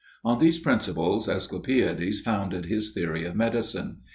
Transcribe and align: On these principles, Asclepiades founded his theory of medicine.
On 0.25 0.39
these 0.39 0.57
principles, 0.57 1.29
Asclepiades 1.29 2.21
founded 2.21 2.65
his 2.65 2.91
theory 2.91 3.23
of 3.23 3.35
medicine. 3.35 3.97